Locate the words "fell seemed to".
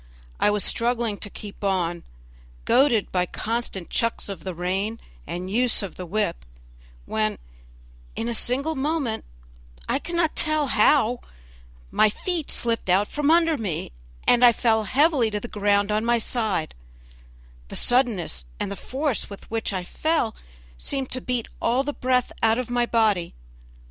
19.83-21.21